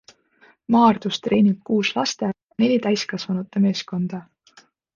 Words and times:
Maardus 0.75 1.19
treenib 1.25 1.59
kuus 1.69 1.91
laste 1.99 2.31
ja 2.31 2.63
neli 2.65 2.81
täiskasvanute 2.89 3.65
meeskonda. 3.69 4.27